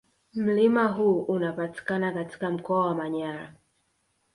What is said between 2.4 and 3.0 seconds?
mkoa wa